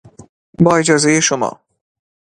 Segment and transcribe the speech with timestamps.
[0.59, 1.61] با اجازهی شما